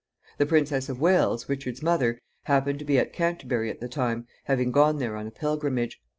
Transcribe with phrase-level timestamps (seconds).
[0.39, 4.71] The Princess of Wales, Richard's mother, happened to be at Canterbury at the time, having
[4.71, 6.01] gone there on a pilgrimage.